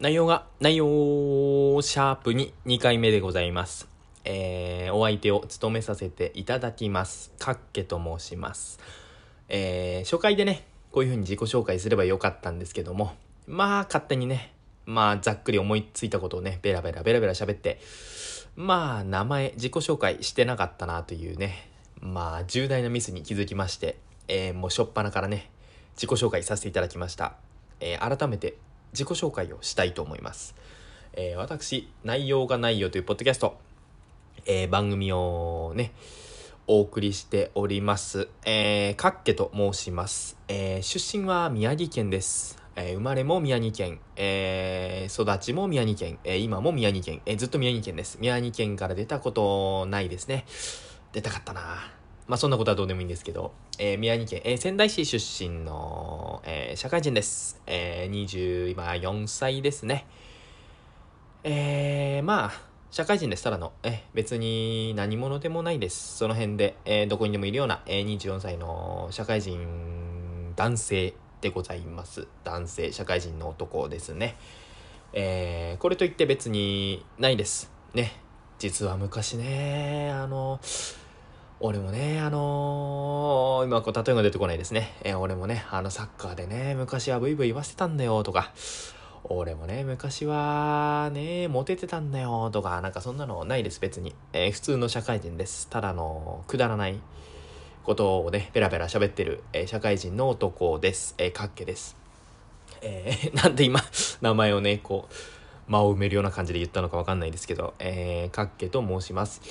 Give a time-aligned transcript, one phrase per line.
[0.00, 0.86] 内容が、内容、
[1.82, 3.88] シャープに2回目でございます。
[4.24, 7.32] えー、お相手を務めさせていただきます。
[7.40, 8.78] かっけと申します。
[9.48, 13.16] えー、初回でね、こういう風に自己紹介すればよかったんですけども、
[13.48, 14.52] まあ、勝手にね、
[14.86, 17.80] まあ、ざっくり思いついたことをね、ベラベラベラベラ喋って、
[18.54, 21.68] まあ、名前、自己紹介してなかったなというね、
[22.00, 25.50] まあ、重大なミスに気づきまして、えー、もうしょっぱなからね、
[25.96, 27.34] 自己紹介させていただきました。
[27.80, 28.54] えー、改めて
[28.92, 30.54] 自己紹介をしたいと思います。
[31.12, 33.58] えー、私、内容がないよというポッドキャスト、
[34.46, 35.92] えー、番組をね、
[36.66, 38.28] お送りしております。
[38.44, 40.36] えー、かっけと申します。
[40.48, 42.62] えー、出身は宮城県です。
[42.76, 48.18] えー、生まれも宮城県、えー、育ちも宮城県、えー、今も宮城県、えー、ずっと宮城県です。
[48.20, 50.44] 宮城県から出たことないですね。
[51.12, 51.97] 出たかったな
[52.28, 57.58] まあそんなことはどうでもいいんですけど、えー、宮城県、えー、仙台市出身の、えー、社会人です。
[57.66, 60.06] えー、24歳ですね。
[61.42, 62.52] えー、まあ、
[62.90, 63.44] 社会人です。
[63.44, 66.18] ただの、え別に何者でもないです。
[66.18, 72.28] その辺で、えー、どこにでもいるような、えー、24歳の社会人男性でございます。
[72.44, 74.36] 男性、社会人の男ですね。
[75.14, 77.72] えー、これといって別にないです。
[77.94, 78.20] ね。
[78.58, 80.60] 実は昔ね、あの、
[81.60, 84.92] 俺もね、あのー、今こう例えが出てこないですね。
[85.02, 88.52] え、俺もね、あのサッカーでね、昔はブイブイ言わせてたんだよとか、
[89.24, 94.14] 俺もね、昔はね、モテてたんだよとか、なんかそんなのないです、別に。
[94.32, 95.68] えー、普通の社会人です。
[95.68, 97.00] ただの、くだらない
[97.82, 101.16] ことをね、ペラペラ喋ってる、え社会人の男です。
[101.18, 101.96] えかっけです。
[102.82, 103.80] え なんで今、
[104.20, 109.42] 名前をね、こう、間を埋めるような感じで言ったのかわかんないですけど、えかっけと申します。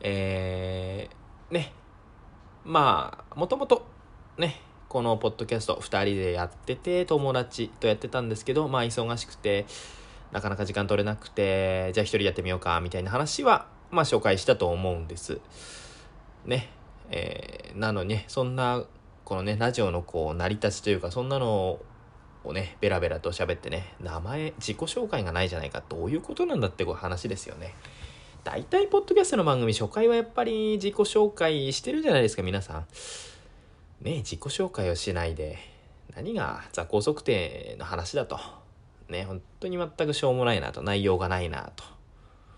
[0.00, 1.72] えー、ね、
[2.64, 3.86] まあ、もともと
[4.38, 9.66] ね、このポッドキャスト2人でやってて、友達とやってたんですけど、まあ忙しくて、
[10.32, 15.40] なかなか時間取れなくて、じゃあ一人やってみようか、みたいな話は、まあ紹介したと思うんです。
[16.44, 16.70] ね。
[17.10, 18.84] えー、なのにね、そんな、
[19.24, 21.80] このね、ラジオのこう、成り立ちというか、そんなの
[22.44, 27.74] をね、ベラベラと喋ってね、名前、自己紹介がないじゃないか、どういうことなんだってこう話ですよね。
[28.44, 32.86] 大体、ポッドキャストの番組、初回はやっぱり自己紹介してるじゃないですか、皆さん。
[34.02, 35.58] ね自己紹介をしないで、
[36.14, 38.38] 何が座高測定の話だと。
[39.08, 41.84] ね、本当に全くしょうもないなと、内容がないなと。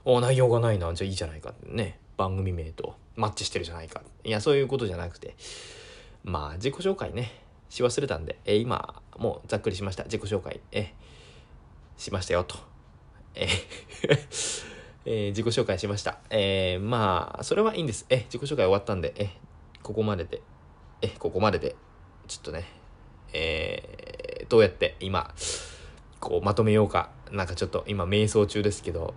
[0.05, 4.03] お内容がないな、じゃあいいじゃないかってね、番組名とマッチしてるじゃないか。
[4.25, 5.37] いや、そういうことじゃなくて、
[6.25, 7.31] まあ、自己紹介ね、
[7.69, 10.03] し忘れたんで、え今、もうざっくりしました。
[10.03, 10.93] 自己紹介、え
[11.97, 12.57] しましたよと。
[13.37, 13.47] え
[15.09, 16.19] えー、自己紹介しました。
[16.31, 18.07] えー、まあ、それはいいんです。
[18.11, 19.31] え、自己紹介終わったんで、え、
[19.85, 20.43] ここまでで、
[21.01, 21.77] え、ここまでで、
[22.27, 22.65] ちょっとね、
[23.33, 25.33] えー、どうやって今、
[26.19, 27.11] こう、まとめようか。
[27.31, 29.15] なんかちょっと今、瞑想中ですけど、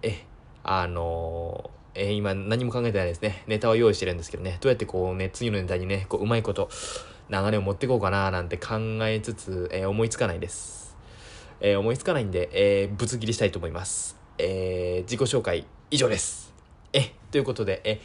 [0.00, 0.24] え、
[0.64, 3.44] あの、え、今何も考えてないですね。
[3.46, 6.70] ネタは用意してるんですけどね、どうやってこうね、次のネタにね、こう、うまいこと、
[7.28, 10.96] 流れを持ってこうかななんて考えつつ、え、思いつかないです。
[11.60, 14.15] え、思いつかないんで、え、ぶつ切りしたいと思います。
[14.38, 16.52] えー、自己紹介以上です。
[16.92, 18.00] え、ということで、え、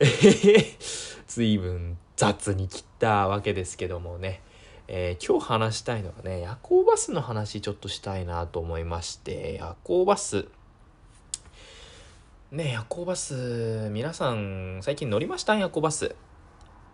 [0.00, 0.76] え
[1.26, 4.42] 随分雑に切ったわけですけどもね、
[4.88, 10.46] えー、今日話したいのはね、夜行バスの話ちょっとしたいなと思いまして、夜行バス、
[12.50, 15.56] ね夜行バス、皆さん最近乗りました？
[15.56, 16.14] 夜行バス。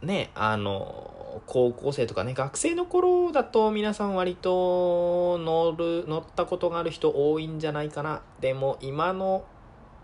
[0.03, 8.23] ね、あの、高校生とかね、学生の頃だと皆さん割と乗る、乗ったことがある人多いんじゃないかな。
[8.41, 9.45] でも今の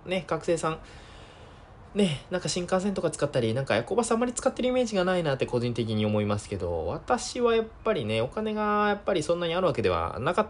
[0.06, 0.78] ね、学生さん、
[1.94, 10.46] ね、なんか新幹線とか使ったり、なんか夜行バスあんまり使ってるイメージがないなって個人的に思いますけど、私はやっぱりね、お金がやっぱりそんなにあるわけではなかっ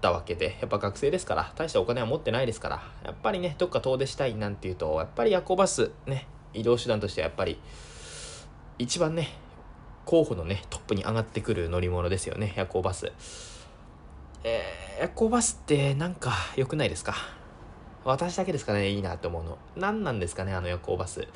[0.00, 7.60] たわけで、やっぱ学生ですから、大したお金は持ってないですから、やっぱりね、どっか遠出したいなんていうと、やっぱり夜行バス、ね、移動手段としてはやっぱり、
[8.78, 9.28] 一番ね、
[10.04, 13.12] 候補のね、トップに上がってくる乗り物ですよね、夜行バス。
[14.44, 17.14] えー、夜行バスってなんか良くないですか？
[18.04, 19.58] 私だけですかね、いいなって思うの。
[19.76, 21.26] 何なんですかね、あの夜行バス。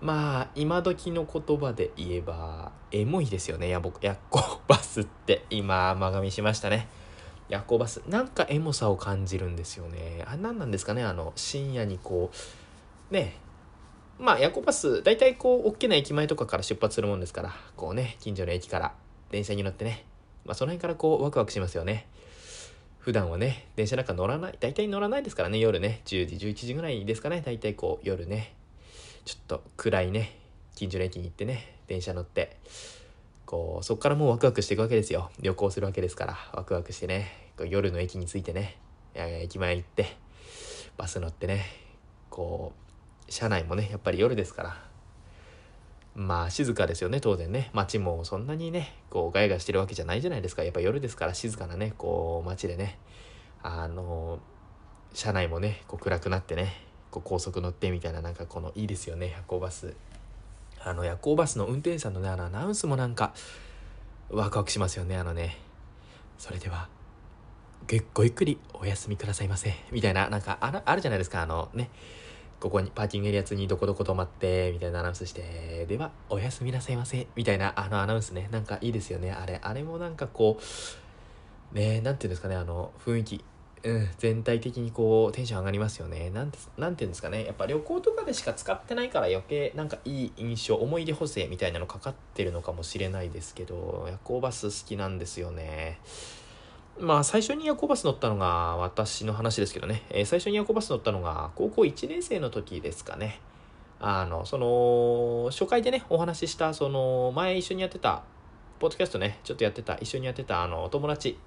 [0.00, 3.92] まあ、今時の言葉で言えば、エモいですよね、夜行
[4.66, 5.44] バスって。
[5.50, 6.88] 今、甘噛みしましたね。
[7.48, 7.98] 夜行バス。
[8.08, 10.24] なんかエモさを感じるんですよね。
[10.26, 13.36] あ、何なんですかね、あの、深夜にこう、ね、
[14.22, 18.94] まあ、夜行バス、大体こう、大きな駅前とかから出発するもんですから、こうね、近所の駅から
[19.30, 20.04] 電車に乗ってね、
[20.44, 22.06] まあ、その辺からこう、ワクワクしますよね。
[22.98, 28.54] 普段はね、電車なんか乗らない、大体乗らないですからね、夜ね、10時、11時ぐらいですかね、大体こう、夜ね、
[29.24, 30.38] ちょっと暗いね、
[30.74, 32.56] 近所の駅に行ってね、電車乗って、
[33.44, 35.30] こう、そこからもうワクワクしていくわけですよ。
[35.40, 38.78] 旅行するわけですから、ワクワクしてね、こう夜の駅に着いてね
[39.14, 40.16] 駅前行って
[40.96, 41.64] バス乗ってね
[42.30, 42.91] こう
[43.32, 44.76] 車内もねやっぱり夜ですから。
[46.14, 47.70] まあ静かですよね当然ね。
[47.72, 50.62] 街もそんなにねこうガヤガヤしてるわけじゃないじゃないですか。
[50.62, 52.98] やっぱ夜ですから静かなねこう街でね。
[53.62, 54.38] あの
[55.14, 56.74] 車内もねこう暗くなってね
[57.10, 59.94] こう高速乗ってみたいななんかこのいいですよね夜行バス。
[60.84, 63.32] あの夜行バスの運転手さんのねあのアナウンスもなんか
[64.28, 65.56] ワクワクしますよねあのね。
[66.36, 66.90] それでは
[68.12, 69.72] ごゆっくりお休みくださいませ。
[69.90, 71.88] みたいななんかああるじゃないですかあのね。
[72.62, 83.44] ここにパーキングエリアにどこどこ止まってみたいなアナウンスしてではおやすみなさいませみたいなあのアナウンスねなんかいいですよねあれあれもなんかこうねなんていうんですかねあの雰囲気
[83.84, 86.30] うん、全体的にこうテンション上がりますよね。
[86.30, 87.44] なんて、なんていうんですかね。
[87.44, 95.98] やっぱ旅行とかでしか使ってないから余計なんかいい印象、思い出補正みたいなのかかってるのかもしれないですけど、夜行バス好きなんですよね。
[96.98, 103.40] まあ最初に夜行バス乗ったのが私の話ですけどね、えー、最初に夜行バス乗ったのが高校1年生の時ですかね。
[104.04, 108.24] あの、その、初回でね、お話しした、その、前一緒にやってた、
[108.80, 111.38] ポッドキャストね、ちょっとやってた、一緒にやってた、あの、友達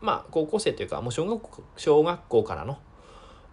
[0.00, 2.78] まあ高校生というかもう小学校小学校からの、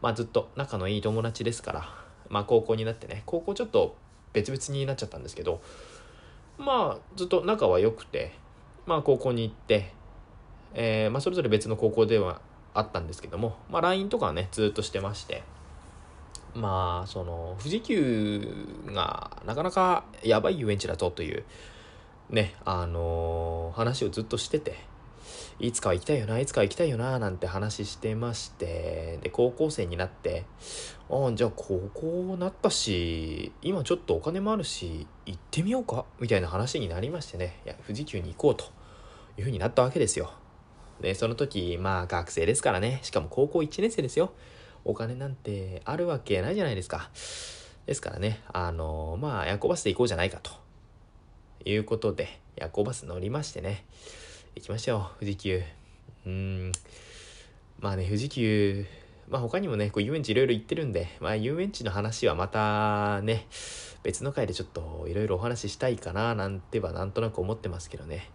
[0.02, 1.90] まあ、ずっと仲のいい友達ですから
[2.30, 3.96] まあ高校になってね高校ちょっと
[4.34, 5.62] 別々になっちゃったんですけど
[6.58, 8.34] まあずっと仲は良くて
[8.86, 9.92] まあ高校に行って、
[10.76, 12.42] えー、まあそれぞれ別の高校では
[12.74, 15.44] あったんですけどもまあ LINE とかはねずっとしてまして
[16.54, 21.44] まあその富士急がなかなかやばい遊園地だぞという
[22.30, 24.78] ねあのー、話をずっとしてて
[25.60, 30.46] いつかは行きたいよな、いつかは行きたいよな、なんて話してまして、で、高校生になって、
[31.10, 38.66] ああ、じゃあ高校なったし、今ちょっとお金もあるし、行ってみようかみたいな話になりましてね、いや、富士急に行こうと
[39.38, 40.34] いうふうになったわけですよ。
[41.02, 44.34] で、その時、まあ学生ですからね、しかも高校1年生ですよ。
[44.84, 47.10] お金なんてあるわけないじゃないですか。
[47.86, 50.52] ですからね、あの、まあ夜行バスで行こうじゃないかと
[51.66, 53.86] いうことで、夜行バス乗りましてね、
[54.56, 55.62] 行きましょう、富士急。
[56.26, 56.72] うん。
[57.80, 58.86] まあね、富士急、
[59.28, 63.48] まあ他にもね、こう遊園地いろいろ行ってるんで、まあ遊園地の話はまたね、
[64.04, 68.30] 別の回でちょっといろいろお話ししたいかななんてはなんとなく思ってますけどね。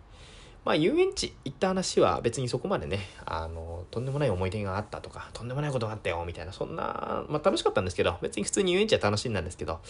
[0.65, 9.81] まあ遊園地行った話は別にそこまでね、あの、とんでもない思い出があったとか、とんでもないことがあったよ、みたいな、そんな、まあ楽しかったんですけど、別に普通に遊園地は楽しんだんですけど、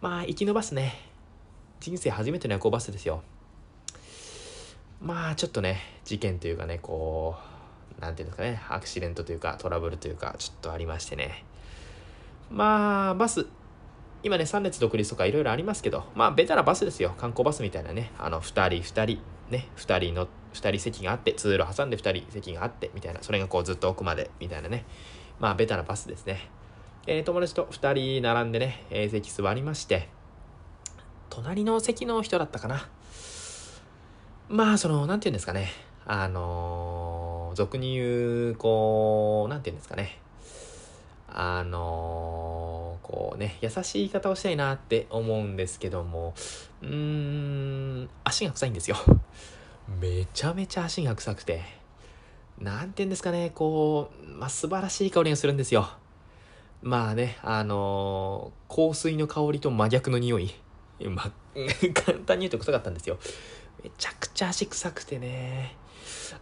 [0.00, 0.94] まあ行き延ばすね。
[1.80, 3.22] 人生初めての夜行バスですよ。
[5.02, 7.34] まあちょっとね事件というかねこ
[7.98, 11.44] う何て言うんですかねアクシデントというかトラブルというかちょっとありましてね
[12.50, 13.46] まあバス
[14.22, 18.44] 今ね3列独立とかいろいろありますけどまあベタなバスですよ観光バスみたいなねあの2
[18.80, 19.18] 人2人
[19.50, 24.84] ね2人の2人席があって通路挟んで2人席があってみたいなそれがこうずっと奥までみたいなね
[25.40, 26.50] まあベタなバスですね
[27.06, 30.08] え、友達と2人並んでね、え、席座りまして
[31.30, 32.88] 隣の席の人だったかな
[34.48, 35.70] まあ、その、なんて言うんですかね。
[36.06, 40.20] あのー、俗に言う、こう、なんて言うんですかね。
[41.26, 46.34] あのー、こうね、優しい言い方をしたいなって思うんですけども、
[46.82, 46.88] うー
[48.04, 48.96] ん、足が臭いんですよ。
[50.00, 51.62] めちゃめちゃ足が臭くて、
[52.58, 55.88] なんて言うんですかね、こう、まあ、素晴らしい香りがするんですよ。
[56.82, 60.52] まあね、あのー、香水の香りと真逆の匂い。
[61.08, 61.32] まあ、
[61.94, 63.18] 簡単に言うと臭かったんですよ。
[63.82, 65.76] めちゃくちゃ足臭くてね。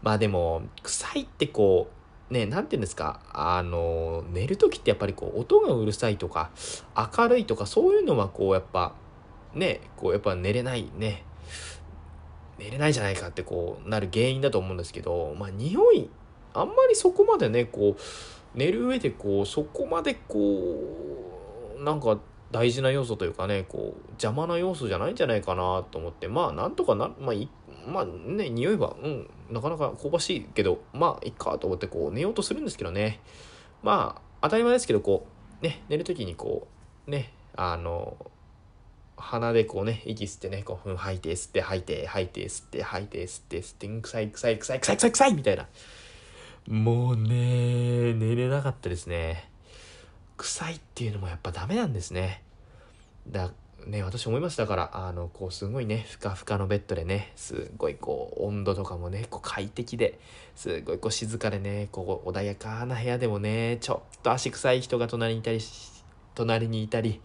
[0.02, 1.90] まあでも、臭いってこ
[2.30, 6.50] う、ね、なんて言うんですか、あの、寝る時ってやっぱりこう、音がうるさいとか、
[7.16, 8.94] 明るいとか、そういうのはこう、やっぱ、
[9.54, 11.24] ね、こう、やっぱ寝れないね、
[12.58, 16.10] 寝れないじゃないかってこう、なる原因だと思うんですけど、まあ匂い、
[16.52, 20.38] あんまりそこまでね、こう、寝る上でこう、そこまでこ
[21.78, 22.18] う、なんか
[22.50, 27.48] 大事な要素というかね、こう、邪魔な要素じゃないんじゃないかなと思って、まあ、なんとかな、まあ、い、
[27.86, 33.20] まあね、匂いは、うん、なかなか香ばしいけど、まあ、いっかと思って、こう、寝ようとするんですけどね。
[33.82, 35.26] まあ、当たり前ですけど、こ
[35.62, 36.66] う、ね、寝るときにこ
[37.06, 38.16] う、ね、あの、
[39.20, 45.68] 鼻でこうね、息吸ってね、こう、吐いて、吸って、吐いて、吐いて、吸って、吐いて、吸って、吸って、臭い、臭い、臭い、臭い、臭い、臭い、みたいな。
[46.68, 49.48] もうね、寝れなかったですね。
[50.36, 52.42] 臭いっていうのもやっぱダメなんですね。
[53.28, 53.50] だ
[53.86, 60.18] ね、私思いましたから、あの、こう、すごいね、ふかふかのベッドでね、すごいこう、温度とかもね、こう、快適で、
[60.54, 65.60] すごいこう、静かでね、こう、穏やかな部屋でもね、ちょっと足臭い人が隣にいたり、
[66.34, 67.20] 隣にいたり、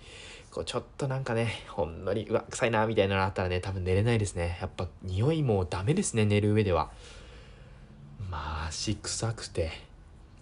[0.56, 4.58] こう、ちょっとなんかね、ほんのり、うわ、臭いな、みたいなのあったらね、多分寝れないですね。
[4.62, 6.90] やっぱ、匂いもダメですね、寝る上では。
[8.36, 9.72] まあ足臭くて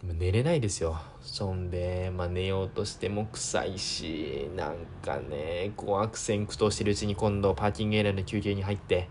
[0.01, 9.07] 寝れないですよそんで、まあ、寝ようとしても臭いしなんかねこう悪戦苦闘してるうちに今度パーキングエリアの休憩に入って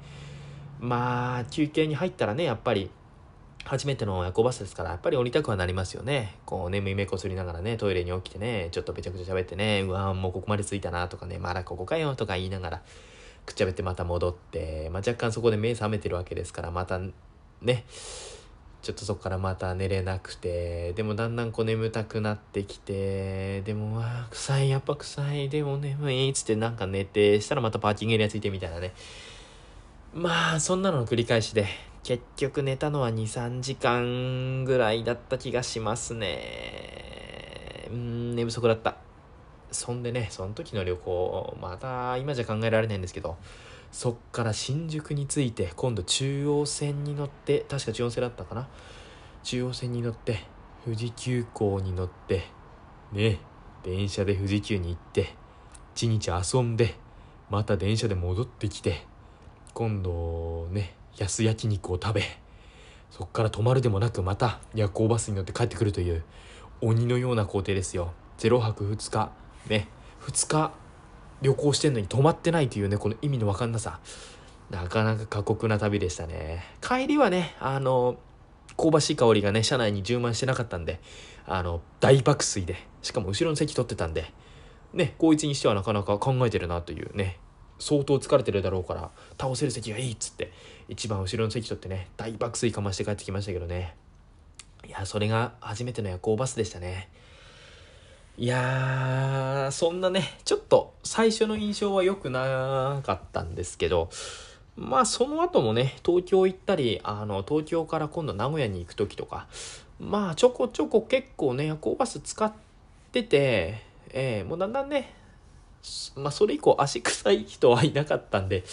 [0.80, 2.90] まあ休憩に入ったらねやっぱり
[3.64, 6.36] 初めての夜行バスですからやっぱり降りたくはなりますよね。
[6.44, 12.82] こう眠い目こすりながらねトイレに起きてねちょっとべちゃくちゃ喋ってねうわもうここまで着いたなとかねまだここかよとか言いながら
[13.46, 17.00] くっちゃべってまた戻って、まあ、若干そこで目覚めてるわけですからまた
[17.60, 17.84] ね
[18.82, 28.92] ちょっとそこからまた寝れなくてでもだんだんこう眠たくなってきてでもわあ臭いやっぱ臭いでも眠いつってなんか寝てしたらまたパーキングエリアついてみたいなね。
[30.14, 31.66] まあそんなのの繰り返しで
[32.02, 37.88] 結局寝たのは23時間ぐらいだった気がしますね。
[37.90, 38.96] うん寝不足だった。
[39.70, 43.38] そんでねその時の旅行また今じゃ考えられないんですけど
[43.90, 48.68] そっから新宿に着いて今度中央線に乗って確か中央線だったかな？
[49.42, 50.40] 中央線に乗って
[50.84, 52.42] 富士急行に乗って
[53.12, 53.38] ね
[53.82, 55.34] 電車で富士急に行って
[55.94, 56.94] 一日遊んで
[57.48, 59.06] また電車で戻ってきて
[59.72, 62.22] 今度ね安焼肉を食べ
[63.10, 66.22] そっから泊まるでもなくまた夜行バスに乗って帰ってくるという
[66.80, 68.12] 鬼のような工程ですよ。
[68.38, 69.30] 0泊2日。
[69.68, 69.88] ね。
[70.22, 70.72] 2日
[71.42, 74.00] 旅行してんのに泊まってないというねこの意味の分かんなさ。
[74.70, 76.64] なかなか過酷な旅でしたね。
[76.80, 78.16] 帰りはねあの
[78.78, 80.98] 香ばしい香りがね車内に充満してなかったんで
[81.46, 84.32] あの大爆睡でしかも後ろの席取ってたんで
[84.94, 87.38] ね高一にしてはなかなか考えてるなというね。
[87.82, 89.10] 相当疲れてるだろうから
[89.40, 90.52] 倒せる席がいいっつって
[90.88, 93.96] 一番後ろの席取ってね大爆睡かまして帰ってきましたけどね。
[94.86, 97.08] いやそれが初めての夜行バスでしたね。
[98.38, 104.08] いやーそんなねちょっと最初の印象は良くなかったんですけど
[104.76, 109.48] まあその後もね東京行ったりあの東京から今度名古屋に行く時とか
[110.00, 112.52] まあちょこちょこ結構ね夜行バス使っ
[113.12, 115.12] てて、えー、もうだんだんね
[116.16, 118.64] まあそれ以降足臭い人はいなかったんで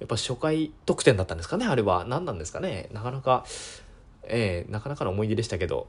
[0.00, 2.04] やっぱ初回特典だったんですかねあれは。
[2.04, 2.88] 何なんですかね。
[2.92, 3.44] なかなか
[4.22, 5.86] えー、なかなかの思い出でしたけど。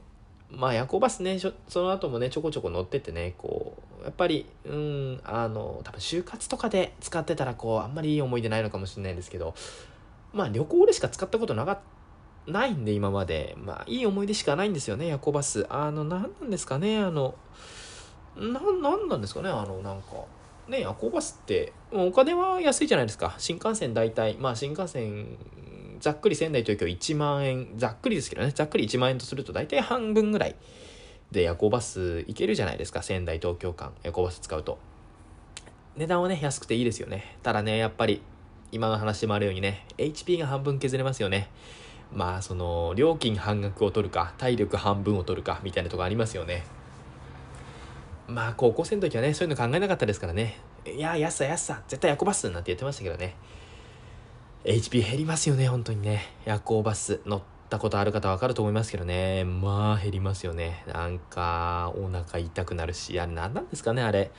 [0.50, 9.54] まあ夜行バスねその後もねちょこちょこ乗っててねこうやっぱりうんあの多分就活とかで使ってたらこうあんまりいい思い出ないのかもしれないですけど。
[10.32, 11.78] まあ旅行でしか使ったことなかっ
[12.46, 13.54] ないんで今まで。
[13.58, 15.66] まあいい思い出しかないんですよね夜行バス。
[15.68, 17.34] あの何なんですかねあの
[18.36, 20.24] ななんなんですかねあのなんか。
[20.70, 25.36] ね夜行バスってお金は安いじゃないですか新幹線大体まあ新幹線
[26.00, 30.56] ざっくり仙台東京1万円、ざっくりですけどね、ざっくり1万円とすると大体半分ぐらい
[31.30, 34.78] で夜行バス行けるじゃないですか、仙台東京間、夜行バス使うと。
[35.96, 37.36] 値段はね、安くていいですよね。
[37.42, 38.22] ただね、やっぱり、
[38.72, 41.50] 今の話もあるようにね、HP が半分削れますよね。
[42.14, 46.64] まあ、その、料金半額を取るか、体力半分を取るか、みたいなとこありますよね。
[48.30, 50.58] まあ、高校生の時はね、そういうの考えなかったですからね。
[50.86, 53.34] いや、安さ安さ、絶対夜行バスなんて言ってましたけどね。
[54.64, 56.22] HP 減りますよね、本当にね。
[56.44, 59.44] 夜行バス乗ったことある方わかると思いますけどね。
[59.44, 60.84] まあ減りますよね。
[60.86, 64.30] なんか、お腹痛くなるし、あれ何なんですかね、あれ。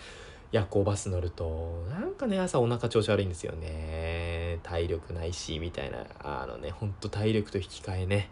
[0.51, 4.60] 夜行バス乗ると、なんかね、朝お腹調子悪いんですよね。
[4.63, 6.05] 体力ないし、みたいな。
[6.24, 8.29] あのね、ほんと体力と引き換えね。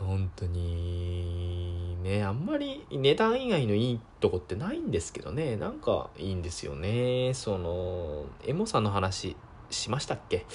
[0.00, 5.56] 本当に、ね、あんまり値段以外のいいとこってないんですけどね。
[5.56, 7.32] なんかいいんですよね。
[7.34, 9.36] その、エモさんの話
[9.70, 10.46] しましたっけ？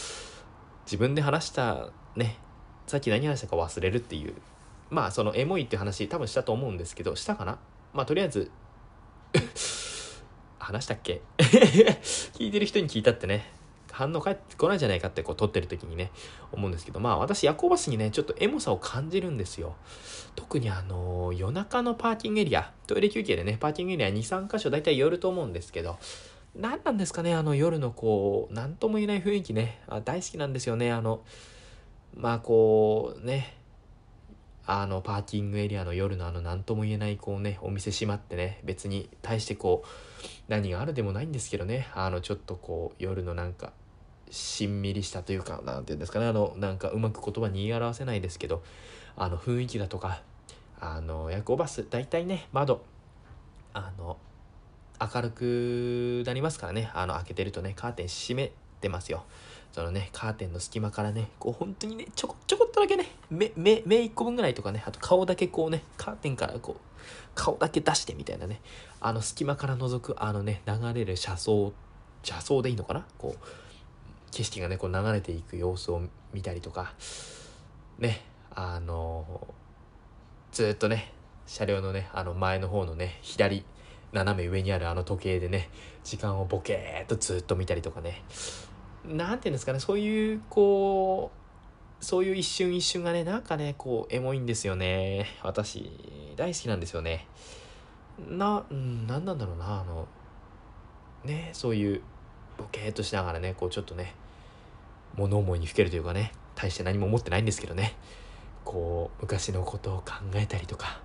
[0.85, 2.37] 自分で話したね。
[2.87, 4.33] さっき何話したか忘れるっていう。
[4.89, 7.57] まあそのエモいって話多分したと思うんですけどしたかな？
[7.93, 8.51] まあとりあえず
[10.59, 11.21] 話したっけ？
[11.37, 13.51] 聞いてる人に聞いたってね。
[13.95, 16.11] 反応返ってこないじゃないかってこう撮ってる時にね
[16.51, 19.75] 思うんですけどまあ私夜行バスにねちょっとエモさを感じるんですよ。
[20.35, 25.97] 特にあの夜中のパーキングエリアトイレ休憩でねパーキングエリア23箇所大体寄ると思うんですけど
[26.55, 29.79] 何なんですかねあの夜のこう何とも言えない雰囲気ね。
[29.87, 31.21] あ大好きなんですよねあの
[32.13, 33.55] まあこうね
[34.67, 39.87] あのパーキングエリアの夜のあの何とも言えないこうねお店閉まってね別に対してこう
[40.47, 41.87] 何があるでもないんですけどね。
[41.93, 43.71] あのちょっとこう夜のなんか
[44.31, 46.27] しんみりしたというか何て言うんですかね。
[46.27, 48.63] あのなんかうまく言葉に言い表せないですけど
[49.15, 50.21] あの雰囲気だとか
[50.79, 52.83] あの夜行バス大体ね窓
[53.73, 54.17] あの
[54.99, 56.89] 明るくなりますからね。
[56.93, 58.51] あの開けてるとねカーテン閉め
[58.81, 59.23] てますよ。
[59.71, 66.81] そのねカーテンの隙間からねこう本当にねちょこちょこっとだけね目目目1個分ぐらいとかねあと顔だけこうねカーテンからこう
[67.35, 68.61] 顔だけ出してみたいなね
[69.01, 71.73] あの隙間から覗くあのね流れる車窓
[72.23, 73.05] 車窓でいいのかな？
[73.17, 73.45] こう
[74.35, 76.01] 景色がねこう流れていく様子を
[76.33, 76.93] 見たりとか
[77.97, 78.21] ね
[78.53, 79.47] あの
[80.51, 81.13] ずっとね
[81.47, 83.63] 車両のねあの前の方のね左
[84.11, 85.69] 斜め上にあるあの時計でね
[86.03, 88.23] 時間をボケーっとずっと見たりとかね。
[89.05, 91.31] 何て言うんですかねそういうこ
[92.01, 95.27] うそういう一瞬一瞬がねなんかねこうエモいんですよね。
[95.43, 95.89] 私
[96.35, 97.25] 大好きなんですよね。
[98.29, 100.07] な、うん、何なんだろうなあの
[101.23, 102.01] ねそういう
[102.57, 104.13] ボケーっとしながらねこうちょっとね
[105.17, 107.95] 物思いにふけるというかね大して何も思ってないんですけどね。
[108.63, 110.99] こう昔のことを考えたりとか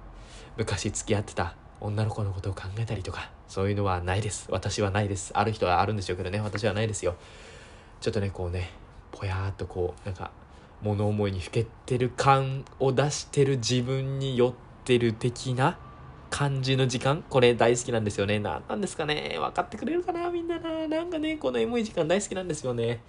[0.57, 4.47] 昔付き合ってた女の子のことを考えたりとかそういうのはないです。
[4.51, 5.33] 私はないです。
[5.35, 6.41] ある人はあるんでしょうけどね。
[6.41, 7.17] 私はないですよ。
[8.01, 8.71] ちょっとねこうね
[9.13, 10.31] ぽやーっとこうなんか
[10.83, 15.79] 物思いにふけてる感を出してる自分に酔ってる的な
[16.31, 17.23] 感じの時間？
[17.29, 18.39] これ大好きなんですよね。
[18.39, 19.37] 何なんですかね。
[19.39, 20.89] 分かってくれるかなみんなな。
[20.89, 23.03] なんかねこのエモい時間大好きなんですよね。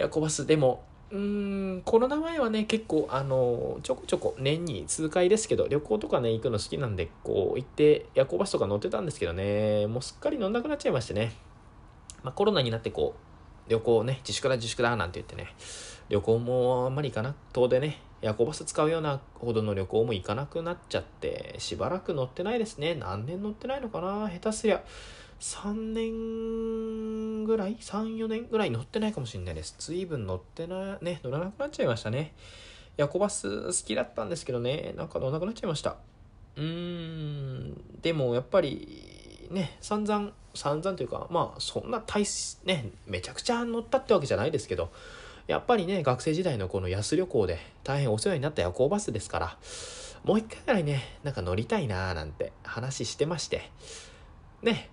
[0.00, 1.18] ヤコバスでもうー
[1.78, 11.32] んコロナ前はね結構あのちょこちょこ年に数回ですけど旅行とかね行くの好きなんでこう行って夜行バスとか乗ってたんですけどねもうすっかり乗んなくなっちゃいましてね、
[12.22, 13.14] まあ、コロナになってこ
[13.68, 15.54] う旅行ね自粛だ自粛だなんて言ってね
[16.08, 22.94] 旅行もあんまり行かな遠出ね夜行バス使うようなほどの旅行も行かなくなっちゃってしばらく乗ってないですね。
[22.94, 24.82] 何年乗ってないのかな下手すりゃ。
[25.40, 29.74] 3年ぐらい ?3、4年ぐらい乗ってないかもしれないです。
[29.78, 32.34] 随分乗ってな、ね、乗らなくなっちゃいましたね。
[32.96, 35.96] ヤコバス好きだったんですけどね、なんか乗らなくなっちゃいました。
[36.56, 42.24] うーん、でもやっぱりね、散々、散々というか、まあそんな大
[42.64, 44.90] ね、めちゃくちゃ乗ったってわけじゃないですけど、
[45.46, 49.58] やっぱりね、学生時代のこの安旅行で大変お世話になった夜行バスですから、
[50.22, 53.70] もう一回ぐらいね、なんか乗りたいなーなんて話してまして、
[54.62, 54.90] ね、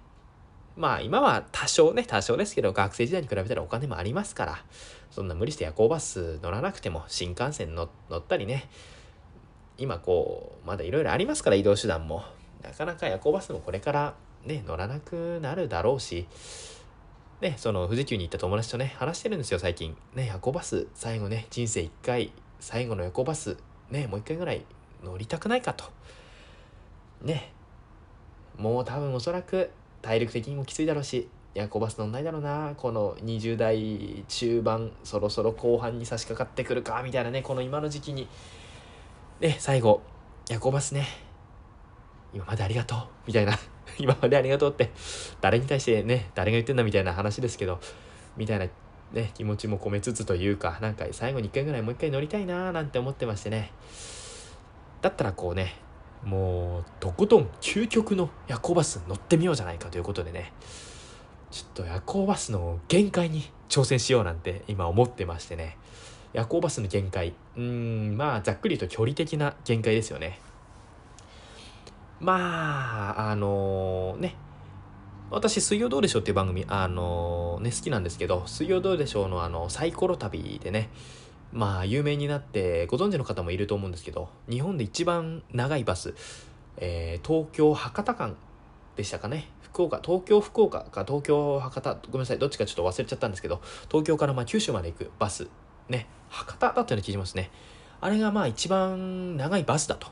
[0.77, 4.63] まあ今は多少ね、多少ですけど、学生時代に比べたらお金もありますから、
[5.09, 8.69] そんな無理して夜行バス乗らなくても、新幹線乗ったりね、
[9.79, 12.23] 今こう、まだいろいろありますから、移動手段も。
[12.61, 14.13] なかなか夜行バスもこれから
[14.45, 16.27] ね、乗らなくなるだろうし、
[17.41, 19.97] ね、その富士急に行った友達とね、話してるんですよ、最近。
[20.13, 23.57] ね、夜行バス、最後ね、人生一回、最後の夜行バス、
[23.89, 24.65] ね、もう一回ぐらい
[25.03, 25.85] 乗りたくないかと。
[27.21, 27.51] ね、
[28.57, 32.73] もう多分おそらく体力的にもきついだろうし夜行バス乗んないだろうな。
[32.77, 38.27] この20代中盤そろそろ後半に差し掛かってくるかみたいなねこの今の時期に。
[39.39, 40.01] ね最後
[40.49, 41.07] 夜行バスね。
[42.31, 42.99] 今までありがとう。
[43.25, 43.57] みたいな。
[43.97, 44.91] 今までありがとうって
[45.41, 47.79] 誰に対してね誰が言ってんだみたいな話ですけど
[48.35, 48.67] みたいな
[49.13, 53.71] ね気持ちも込めつつというかなんか最後に1回ぐらいもう一回乗りたいなーなんて思ってましてね。
[55.01, 55.75] だったらこうね
[56.23, 60.53] もうとことん究極の夜行バスに乗ってみようじゃないかということでね。
[61.51, 65.77] ちょっと夜行バスの限界に挑戦しようなんて今思ってましてね。
[66.33, 67.33] 夜行バスの限界。
[67.55, 70.39] うんまあざっくりと距離的な限界ですよね。
[72.19, 74.35] まああのー、ね。
[75.29, 80.89] 私、水曜どうでしょうっていう番組、あのー、ね、好きなんですけど、水曜どうでしょうのあの、サイコロ旅でね、
[81.51, 86.13] まあ有名になってご存知の方もいると思うんですけど日本で一番長いバス、
[86.77, 88.35] えー、東京博多間
[88.95, 89.49] でしたかね。
[89.61, 95.47] 福岡東京福岡か東京博多ごめんなさいどっちかちょっと忘れちゃったんですけど東京からまあ九州まで行くバス
[95.87, 96.07] ね。
[96.29, 97.51] 博多だったように聞いてますね。
[98.01, 100.07] あれがまあ一番長いバスだと。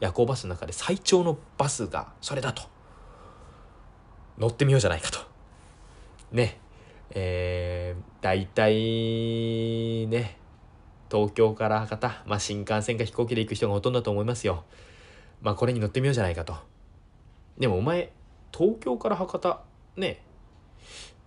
[0.00, 2.62] 夜行バスの中で最長のバスがそれだと。
[4.38, 5.18] 乗ってみようじゃないかと。
[6.32, 6.60] ね。
[7.10, 10.38] えー、大体ね
[11.10, 14.64] 東京から博多、まあ、新幹線か飛行機で行く人がほとんどだと思いますよ。
[15.40, 16.56] まあ、これに乗ってみようじゃないかと。
[17.58, 18.12] でもお前、
[18.52, 19.62] 東京から博多、
[19.96, 20.22] ね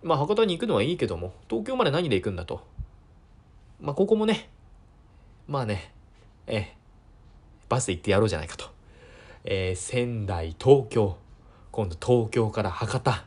[0.02, 2.62] まあ、博多に行くのはいいけども、東京まで何で行くんだと。
[3.80, 4.50] まあ、ここもね、
[5.46, 5.92] まあね、
[6.46, 6.76] ええ、
[7.68, 8.70] バスで行ってやろうじゃないかと。
[9.44, 11.16] えー、仙台、東京、
[11.72, 13.24] 今度東京から博多、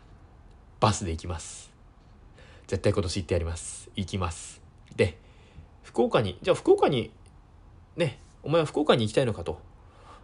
[0.80, 1.72] バスで行きます。
[2.68, 3.90] 絶対今年行ってやります。
[3.96, 4.62] 行きます。
[4.96, 5.18] で、
[5.84, 7.12] 福岡に、じゃあ福岡に、
[7.96, 9.60] ね、お前は福岡に行きたいのかと。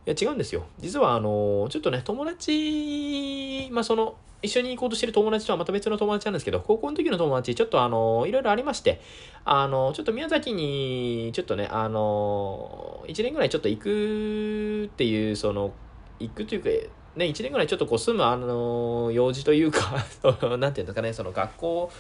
[0.06, 0.66] いや、違うんですよ。
[0.80, 9.02] 実は、あの、ちょっとね、友達、まあ、その、一緒に行こうとしてる友達とはまた別の友達なんですけど、高校の時の友達、ちょっとあの、いろいろありまして、
[9.44, 15.74] あの、ちょっと宮崎に、ちょっとね、あの、1年ぐらいちょっと行くっていう、その、
[16.20, 16.70] 行くというか、
[17.18, 20.06] ね、1年ぐらいちょっとこう住む、あの、用事というか、
[20.58, 21.92] なんていうんですかね、その学校、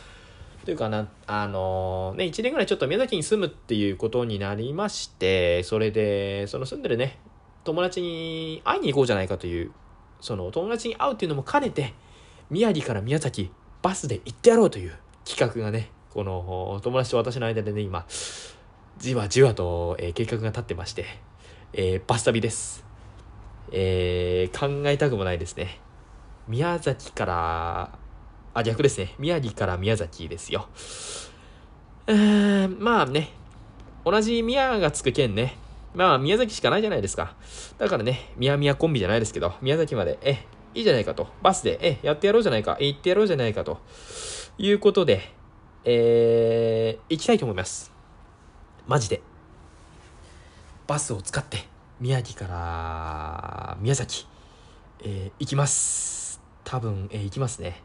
[0.69, 7.17] というかな、あのね、1年ぐらいちょっと宮崎に住むっていうことになりまして、それで、その住んでるね、
[7.63, 9.71] 友達に会いに行こうじゃないかという、
[10.21, 11.95] その友達に会うっていうのも兼ねて、
[12.51, 13.51] 宮城から宮崎、
[13.81, 14.93] バスで行ってやろうという
[15.25, 18.05] 企画がね、この友達と私の間でね、今、
[18.99, 21.05] じわじわと、えー、計画が立ってまして、
[21.73, 22.85] えー、バス旅です。
[23.71, 25.79] えー、考えたくもないですね。
[26.47, 27.99] 宮崎から、
[28.53, 29.15] あ、逆ですね。
[29.19, 30.67] 宮城から宮崎ですよ。
[32.07, 33.29] うーん、まあね、
[34.05, 35.55] 同じ宮がつく県ね、
[35.93, 37.35] まあ宮崎しかないじゃないですか。
[37.77, 41.27] だからね、宮宮コンビじゃないですけど、宮崎まで、え、いいじゃないかと。
[41.41, 42.77] バスで、え、やってやろうじゃないか。
[42.79, 43.79] え、行ってやろうじゃないかと。
[44.57, 45.33] いうことで、
[45.85, 47.91] えー、行きたいと思います。
[48.87, 49.21] マジで。
[50.87, 51.59] バスを使って、
[51.99, 54.27] 宮城から宮崎、
[55.03, 56.41] えー、行きます。
[56.63, 57.81] 多分、えー、行きますね。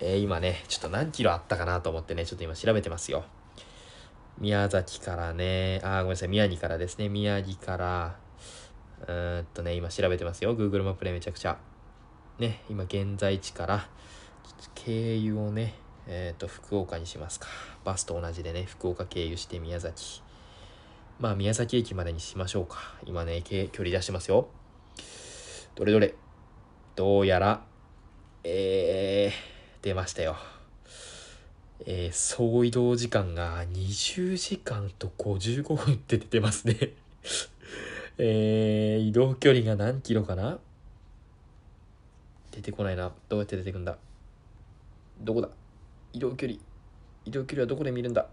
[0.00, 3.24] えー、今ね、ちょっと何キロあったかなと思ってね、ちょっと今調べてますよ。
[4.38, 8.16] 宮崎からね、あ、ごめんなさい、宮城からですね、宮城から、
[9.02, 10.56] うーんとね、今調べてますよ。
[10.56, 11.58] Google マップでめちゃくちゃ。
[12.38, 13.88] ね、今現在地から、
[14.74, 15.74] 経由をね、
[16.06, 17.48] えっ、ー、と、福岡にしますか。
[17.84, 20.22] バスと同じでね、福岡経由して宮崎。
[21.18, 22.94] まあ、宮崎駅までにしましょうか。
[23.04, 24.48] 今ね、距離出してますよ。
[25.74, 26.14] どれどれ。
[26.94, 27.62] どうやら、
[28.44, 30.36] えー、出ましたよ。
[31.86, 36.76] えー、総移動時間が20時間と55分って出てますね
[38.18, 40.58] えー、移動距離が何キロかな？
[42.50, 43.12] 出てこないな。
[43.28, 43.96] どうやって出てくんだ？
[45.20, 45.48] どこだ？
[46.12, 46.58] 移動距離。
[47.24, 48.26] 移動距離はどこで見るんだ？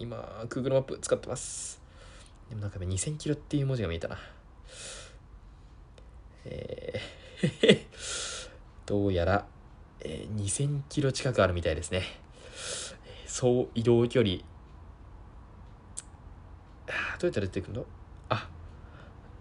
[0.00, 0.16] 今、
[0.48, 1.80] Google マップ使ってます。
[2.48, 4.18] でもなんか2000キロっていう文字が見えたな。
[6.46, 7.20] えー
[8.86, 9.46] どうやら、
[10.02, 12.02] えー、2000キロ近くあるみたいですね。
[13.26, 14.38] 総移動距離。
[17.18, 17.86] どうやったら出てくるの？
[18.30, 18.48] あ、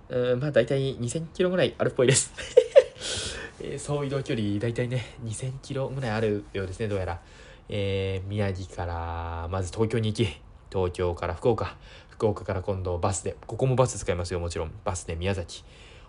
[0.09, 2.33] うん、まあ大体2000キロぐらいあるっぽいです
[3.61, 7.21] えー、総移動距離大体ね、2000キロぐらいあるようですね、どうやら。
[7.69, 10.41] えー、宮城からまず東京に行き、
[10.71, 11.77] 東京から福岡、
[12.09, 14.71] 福岡から今度バスで、ここもバス使いますよ、もちろん。
[14.83, 15.63] バスで宮崎。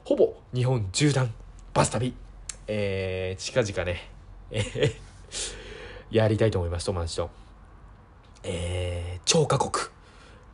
[0.05, 1.33] ほぼ日本縦断
[1.75, 2.15] バス旅。
[2.67, 4.11] えー、近々ね、
[4.51, 4.97] え
[6.11, 7.31] やりたいと思います、友達と。
[8.43, 9.93] えー、超過酷。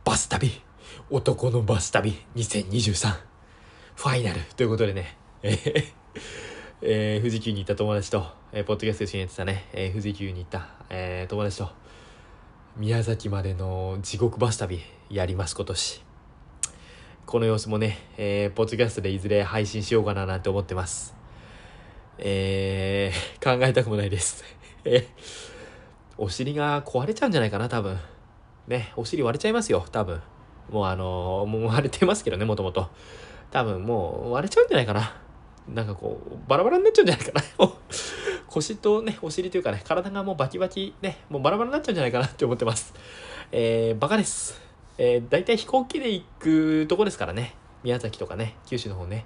[0.03, 0.61] バス旅。
[1.09, 2.13] 男のバス旅。
[2.35, 3.11] 2023
[3.95, 4.41] ファイナル。
[4.55, 5.93] ということでね、えー、
[6.81, 11.69] えー、富士急に行った友達と、えー、ポッドキャスト一緒にやってたね、えー、富士急に行った、えー、友達と、
[12.75, 14.79] 宮崎までの地獄バス旅。
[15.09, 16.03] やります、今年。
[17.25, 21.16] この様子もね、えー、ポッドキャストでいずれ配信しようかななんて思ってます。
[22.19, 24.43] えー、考えたくもないです。
[24.85, 25.07] え
[26.17, 27.97] お尻が壊れちゃうんじゃないかな、多分。
[28.67, 30.21] ね、お尻割れちゃいますよ、多分。
[30.71, 32.89] もうあのー、もう割れてますけどね、もともと。
[33.51, 35.15] 多分もう割れちゃうんじゃないかな。
[35.67, 37.43] なんかこう、バラバラになっちゃうんじゃないかな。
[38.47, 42.93] 腰とね、お尻というかね、体がもうバキバキね、もうバラバラになっちゃうんじゃないかなって思ってます。
[43.51, 44.61] えー、バカです。
[44.97, 47.53] えー、大体飛行機で行くとこですからね。
[47.83, 49.25] 宮崎とかね、九州の方ね。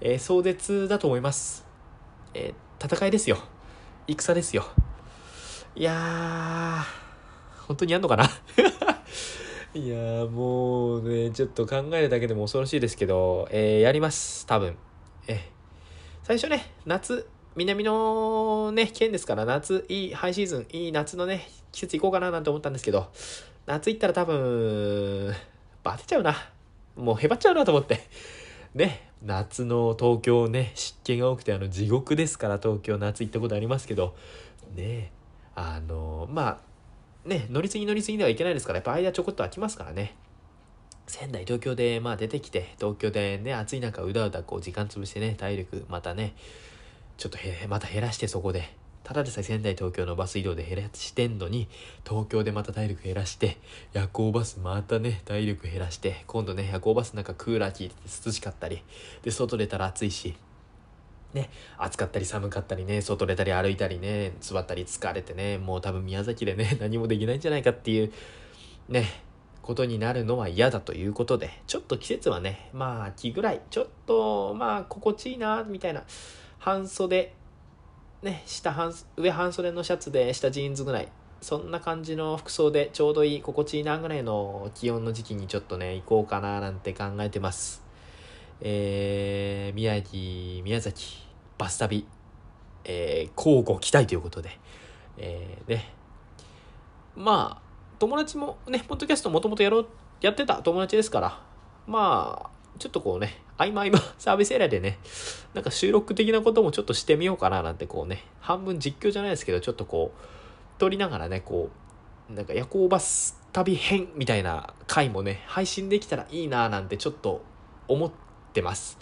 [0.00, 1.71] えー、壮絶だと思います。
[2.34, 3.38] えー、戦いですよ。
[4.06, 4.64] 戦ですよ。
[5.74, 8.24] いやー、本当にやんのかな？
[9.74, 14.76] いやー、もうね、ちょっと考えるだけでも恐ろしいですけど、えー、やります、多分。
[15.28, 15.50] え
[16.22, 23.10] 最初ね、夏、南のね、県ですから夏、いい、ハイシーズン、いい夏のね、季節行こうかななんて思ったんですけど、
[23.66, 25.34] 夏行ったら多分、
[25.82, 26.36] バテちゃうな。
[26.96, 28.08] もうへばっちゃうなと思って。
[28.74, 34.16] ね、夏の東京ね、湿気が多くてあの地獄ですから東京夏行ったことありますけど、
[34.74, 35.12] ね、
[35.54, 36.60] あの、ま
[37.26, 40.16] あ、ね、乗り継ぎ乗り継ぎではいけないですから、やっぱ間ちょこっと空きますからね。
[41.06, 46.34] 仙台、東京で、まあ出てきて、東京でね、暑い中、うだうだこう時間潰してね、体力またね、
[47.18, 51.68] ちょっとへ、また減らしてそこで、ただでさえ仙台、東京のバス移動で減らしてんのに、
[52.08, 53.58] 東京でまた体力減らして、
[53.92, 57.94] 夜行バスまたね、体力減らして、今度ね、夜行バスなんかクーラー効いて
[58.26, 58.82] 涼しかったり、
[59.22, 60.36] で、外出たら暑いし、
[61.34, 68.12] ね、暑かったり寒かったりね、外出たり歩いたりね、座ったり疲れてね、もう多分宮崎でね、 何もできないんじゃないかっていう、
[68.88, 69.06] ね、
[69.62, 76.04] ことになるのは嫌だということで、ちょっと季節はね、まあ秋ぐらい、ちょっとまあ心地いいな、みたいな、
[76.58, 77.34] 半袖、
[78.22, 81.08] ね、下半、上半袖のシャツで下ジーンズぐらい、
[81.40, 87.82] そんな感じの服装でちょうどいい、心地いいなぐらいの気温の時期にちょっとね、行こうかななんて考えてます。
[88.60, 91.26] えー、宮城、宮崎、
[91.58, 92.06] バス旅、
[92.84, 94.56] えー、交互期待ということで、
[95.16, 95.92] えー、ね、
[97.16, 97.62] まあ、
[97.98, 99.86] 友達もね、ポッドキャストもともとやろう、
[100.20, 101.40] やってた友達ですから、
[101.88, 104.98] まあ、ちょっとこうね、合間合間サービスエリアでね、
[105.54, 111.70] なんか収録的なこともちょっとしてみようかななんてこうね、半分実況じゃないですけど、ちょっとこう、撮りながらね、こ
[112.30, 117.42] う、なんか夜行バス旅編みたいな回もね、配信できたらいいななんてちょっと
[117.88, 118.10] 思っ
[118.52, 118.98] てます。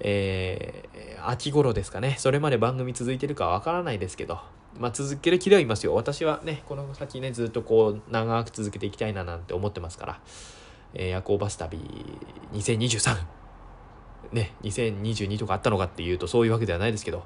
[0.00, 2.16] えー、秋頃ですかね。
[2.18, 4.40] それまで番組続いてるかわからないですけど、
[4.78, 5.94] まあ、続ける気ではいますよ。
[5.94, 10.20] 私はね、この先ね、ずっとこう、長く続けていきたいななんて思ってますから、
[10.98, 11.78] えー、夜行バス旅
[12.54, 13.16] 2023、
[14.32, 17.24] ね、2022とかあったのかっていうとそういうわけではないですけど、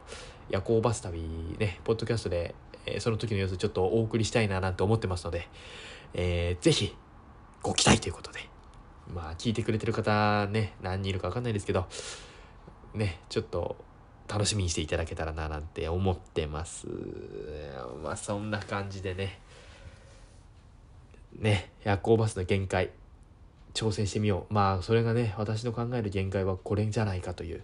[0.49, 1.23] 夜行バス旅
[1.59, 2.55] ね、ポッドキャストで、
[2.85, 5.49] えー、その時の様子ちょっとお送りしたいななんて思ってますので、
[6.15, 6.97] えー、ぜひ、
[7.63, 8.41] ご期待ということで、
[9.15, 11.87] まあ、聞いてくれてる方ね、何人いるかわかんないですけど、
[12.95, 13.77] ね、ちょっと
[14.29, 16.89] 楽しみにしていただけたらななんて思ってます。
[18.03, 19.41] まあそんな感じでね、
[21.39, 22.91] ね、夜行バスの限界、
[23.75, 24.55] 挑戦してみよう。
[24.55, 27.63] まあそれがね、私の考える限界はこれじゃないかという。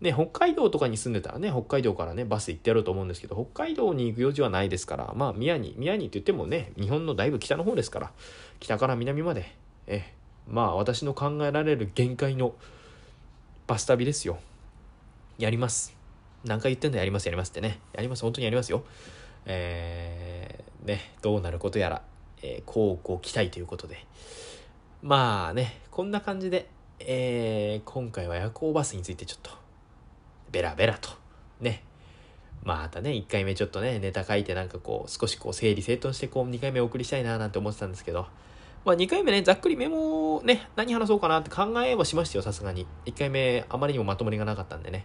[0.00, 8.12] ね、北海道とかに住んでたらね、北海道からね、バス行ってやろうと思うんですけど、北海道に行く用事はないですから、まあ宮に、宮にって言ってもね、日本のだいぶ北の方ですから、
[8.60, 9.54] 北から南まで、
[9.86, 10.12] え、
[10.48, 12.54] まあ私の考えられる限界の
[13.66, 14.38] バス旅ですよ。
[15.38, 15.96] やります。
[16.44, 17.80] 何回言ってんだやりますやりますってね。
[17.92, 18.84] やります、本当にやりますよ。
[19.46, 22.02] えー、ね、どうなることやら、
[22.42, 24.04] えー、こうご期待ということで。
[25.04, 26.66] まあね、こんな感じで、
[26.98, 29.50] えー、今回は夜行バスについてちょっと、
[30.50, 31.10] ベラベラと、
[31.60, 31.84] ね。
[32.62, 38.28] またね、1回目ちょっとね、ネタ書いてなんかこう、少しこう整理整頓してこう、2回目お送りしたいななんて思ってたんですけど、
[38.86, 42.86] まあ、2回目ね、ざっくりメモをね、何話そうかなって考えはしましたよ、さすがに。
[43.04, 45.04] 1回目、あまりにもまとまりがなかったんでね。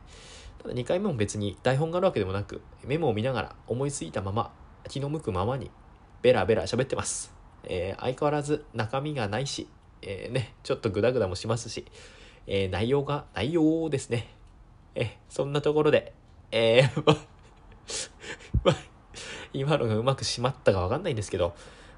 [0.59, 4.53] ただ2回目も別に台本があるわけでもなく、メモを見ながら思いついたまま、
[4.87, 5.69] 気の向くままに、
[6.21, 7.33] ベラベラ喋ってます。
[7.65, 9.67] えー、相変わらず中身がないし、
[10.01, 11.85] えー、ね、ちょっとグダグダもしますし、
[12.47, 14.27] えー、内容が、内容ですね。
[14.95, 16.13] えそんなところで、
[16.51, 17.17] えー、
[19.53, 21.55] 今のがうまくしまったかわかんないんですけど、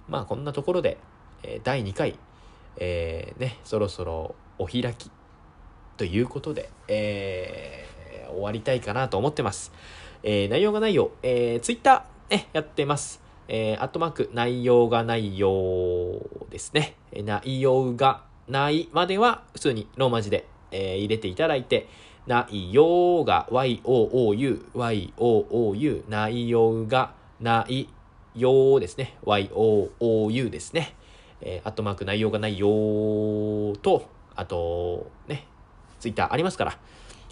[0.07, 0.97] まあこんなところで、
[1.43, 2.17] え第2回、
[2.77, 5.09] えー、ね、そろそろお開き
[5.97, 9.71] ということで、えー、終わりたいかなと思ってます。
[10.23, 13.20] えー、内容がないよ、えー、ツイッター、ね、やってます。
[13.53, 16.95] えー、アットマーク、内容がないようですね。
[17.11, 21.89] 内容がないまでは普通にローマ字で、えー、入れていただいて、
[22.27, 27.89] 内容が YOOU、YOOU、内容がない
[28.35, 29.17] ようですね。
[29.25, 30.95] YOOU ですね。
[31.41, 32.67] えー、アットマーク内容がないよ
[33.81, 35.45] と、あと、ね、
[35.99, 36.77] ツイッターありますから、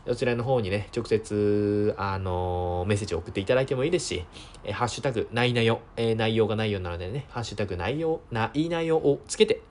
[0.06, 4.26] そちらの方にね、直接、あの、メッセージを送っていただいてもいいですし、
[4.64, 9.62] え、ハッシュタグ、ないなよ、え、内容がないようなのでね、ハッシュタグ、内容、ないなよをつけて、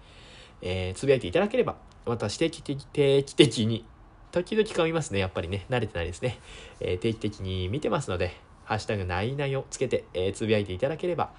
[0.60, 3.84] えー、つぶやいていただければ、また定期的、定期的に、
[4.30, 6.38] 時々噛みますね、やっぱりね、慣れてないですね。
[6.80, 11.32] えー、定期的に見てますので、ハッシュタグ、ないなよつけて、えー、つぶやいていただければ、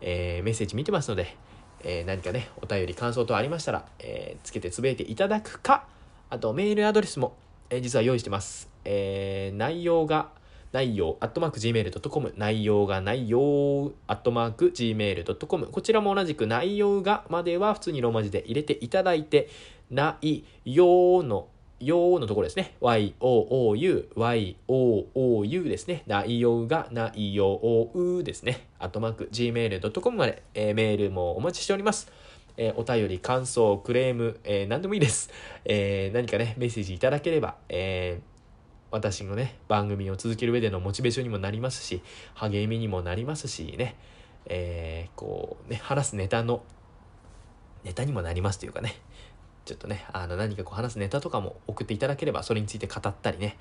[0.00, 1.36] え、メッセージ見てますので、
[1.82, 5.86] え、何かね、お便り、感想等ありましたら、え、つけてつぶやいていただくか、
[6.30, 7.36] あとメールアドレスも、
[7.74, 8.70] えー、実は用意してます。
[8.84, 10.30] えー、内容が、
[10.70, 19.48] 内容、アットマーク gmail.com、内容が内容、アットマーク gmail.com、こちらも同じく内容がまでは普通にローマ字で入れていただいて、
[19.90, 21.48] 内容の
[21.80, 22.76] よのところですね。
[22.80, 26.04] y-o-o-u, y-o-o-u ですね。
[26.06, 28.68] 内容が内容ですね。
[28.78, 32.10] アットマーク gmail.com まで、えー、メールもお待ちしております。
[32.56, 35.30] えー、お便り、感想、クレーム、えー、何でもいいです。
[35.64, 38.20] えー、何かね、メッセージいただければ、え、
[38.90, 42.02] 私のね、番組を続ける上でのモチベーションにもなりますし、
[42.34, 43.96] 励みにもなりますしね、
[44.46, 46.62] え、こうね、話すネタの、
[47.82, 48.94] ネタにもなりますというかね、
[49.64, 53.56] ちょっとね、あの何かこう話すネタとかも送っていただければ、それについて語ったりね、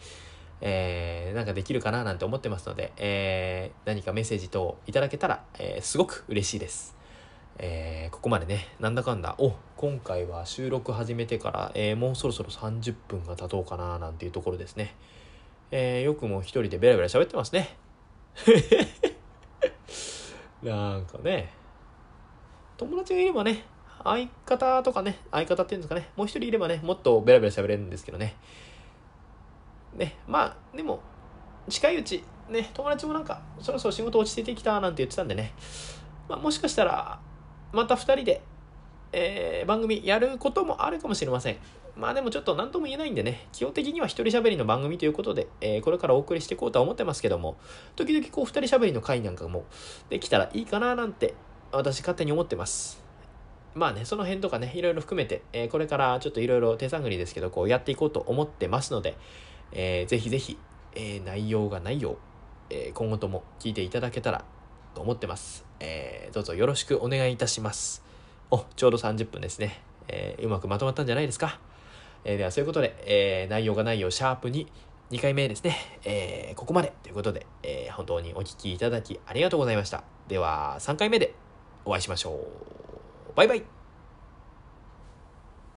[0.62, 6.96] えー、なんかできるかななんて思ってますので、えー、何かメッセージ等いただけたら、えー、すごく嬉しいです。
[7.60, 14.96] えー、ここまでね、なんだかんだ、お、今回は収録始めてから、えー、もうそろそろ30分が経とうかななんていうところですね。
[15.72, 17.78] えー、よくも一人でベラベラ喋ってますね。
[20.64, 21.52] なんかね、
[22.78, 23.64] 友達がいればね、
[24.04, 28.36] 相方とかね、相方っていうんですかね、もう一人いればね、もっとベラベラ喋れるんですけどね。
[29.94, 31.00] ね、まあ、でも、
[31.70, 35.54] 近いうち、ね、友達もなんか、そろそろ仕事落ち着いてきたなんて言ってたんでね、
[36.28, 37.20] まあ、もしかしたら、
[37.74, 38.42] また二人で、
[39.12, 41.58] えー、番組やることもあるかもしれません。
[41.96, 47.58] まあでもちょっと何とも言えないんでね、基本的には一人喋りの番組ということで、えー、これからお送りしていこうとは思ってますけども、
[47.96, 49.66] 時々こう二人喋りの回なんかも
[50.10, 51.34] できたらいいかななんて、
[51.72, 53.04] 私勝手に思ってます。
[53.76, 59.18] まあね、その辺とかね、いろいろ含めて、えー、これからちょっといろいろ手探りですけど、こうやっていこうと思ってますので、
[59.72, 60.58] えー、ぜひぜひ、
[60.94, 62.18] えー、内容がないよう、
[62.70, 64.46] え、今後とも聞いていただけたら
[64.94, 65.66] と思ってます。
[65.80, 68.04] えー、どうぞよろしくお願いいたします。
[68.52, 69.82] お、ちょうど30分ですね。
[70.08, 71.60] えー、うまくまとまったんじゃないですか。
[72.26, 74.72] えー、では、そういうことで、えー、内容がないよ、シャープに、
[75.12, 76.00] 2回目ですね。
[76.06, 80.04] えー、ここまでということで、えー、本当にお聴きいただきありがとうございました。
[80.28, 81.36] では、3回目で
[81.86, 83.36] お会いしましょう。
[83.36, 83.83] バイバイ